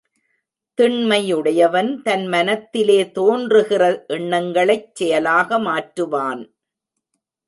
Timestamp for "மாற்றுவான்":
5.59-6.41